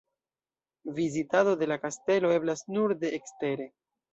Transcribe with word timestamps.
Vizitado 0.99 1.53
de 1.61 1.67
la 1.73 1.79
kastelo 1.83 2.33
eblas 2.39 2.67
nur 2.79 2.97
de 3.05 3.17
ekstere. 3.19 3.73